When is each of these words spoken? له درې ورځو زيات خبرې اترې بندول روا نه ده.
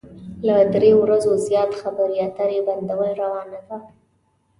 له 0.47 0.55
درې 0.73 0.91
ورځو 1.01 1.31
زيات 1.47 1.71
خبرې 1.81 2.15
اترې 2.27 2.59
بندول 2.67 3.11
روا 3.21 3.41
نه 3.51 3.59
ده. 3.67 3.77